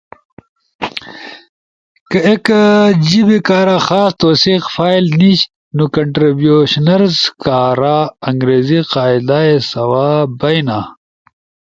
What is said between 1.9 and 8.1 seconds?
کہ ایک جیبے کارا خاص توثیق فائل نیِش، نو کنٹربیوشنرز کارا